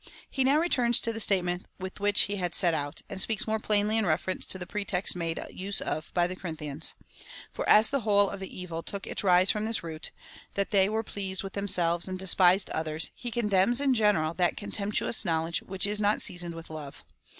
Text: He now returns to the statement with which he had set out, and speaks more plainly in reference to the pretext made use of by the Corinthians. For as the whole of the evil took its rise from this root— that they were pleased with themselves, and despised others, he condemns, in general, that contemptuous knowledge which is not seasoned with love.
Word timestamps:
He 0.31 0.43
now 0.43 0.57
returns 0.57 0.99
to 1.01 1.13
the 1.13 1.19
statement 1.19 1.65
with 1.77 1.99
which 1.99 2.21
he 2.21 2.37
had 2.37 2.55
set 2.55 2.73
out, 2.73 3.03
and 3.07 3.21
speaks 3.21 3.45
more 3.45 3.59
plainly 3.59 3.97
in 3.99 4.05
reference 4.07 4.47
to 4.47 4.57
the 4.57 4.65
pretext 4.65 5.15
made 5.15 5.39
use 5.51 5.79
of 5.79 6.11
by 6.15 6.25
the 6.25 6.35
Corinthians. 6.35 6.95
For 7.51 7.69
as 7.69 7.91
the 7.91 7.99
whole 7.99 8.27
of 8.27 8.39
the 8.39 8.49
evil 8.59 8.81
took 8.81 9.05
its 9.05 9.23
rise 9.23 9.51
from 9.51 9.65
this 9.65 9.83
root— 9.83 10.09
that 10.55 10.71
they 10.71 10.89
were 10.89 11.03
pleased 11.03 11.43
with 11.43 11.53
themselves, 11.53 12.07
and 12.07 12.17
despised 12.17 12.71
others, 12.71 13.11
he 13.13 13.29
condemns, 13.29 13.79
in 13.79 13.93
general, 13.93 14.33
that 14.33 14.57
contemptuous 14.57 15.23
knowledge 15.23 15.61
which 15.61 15.85
is 15.85 16.01
not 16.01 16.23
seasoned 16.23 16.55
with 16.55 16.71
love. 16.71 17.03